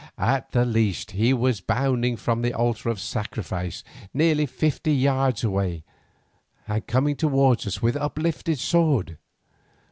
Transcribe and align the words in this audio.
At 0.17 0.49
the 0.51 0.65
least 0.65 1.11
he 1.11 1.31
was 1.31 1.61
bounding 1.61 2.17
from 2.17 2.41
the 2.41 2.55
altar 2.55 2.89
of 2.89 2.99
sacrifice 2.99 3.83
nearly 4.15 4.47
fifty 4.47 4.95
yards 4.95 5.43
away, 5.43 5.83
and 6.67 6.87
coming 6.87 7.15
towards 7.15 7.67
us 7.67 7.83
with 7.83 7.95
uplifted 7.95 8.57
sword. 8.57 9.19